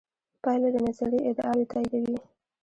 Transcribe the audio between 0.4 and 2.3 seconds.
پایلې د نظریې ادعاوې تاییدوي.